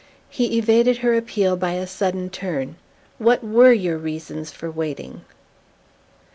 He 0.31 0.57
evaded 0.57 0.97
her 1.05 1.13
appeal 1.15 1.55
by 1.55 1.73
a 1.73 1.85
sudden 1.85 2.31
turn. 2.31 2.75
"What 3.19 3.43
WERE 3.43 3.73
your 3.73 3.97
reasons 3.99 4.49
for 4.51 4.71
waiting?" 4.71 5.21